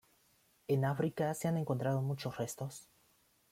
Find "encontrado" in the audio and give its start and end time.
1.59-2.01